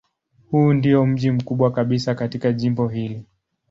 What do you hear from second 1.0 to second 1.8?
mji mkubwa